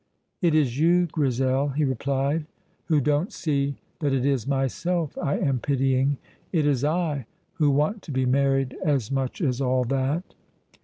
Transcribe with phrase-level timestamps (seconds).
[0.41, 2.47] "It is you, Grizel," he replied,
[2.85, 6.17] "who don't see that it is myself I am pitying.
[6.51, 7.27] It is I
[7.59, 10.33] who want to be married as much as all that."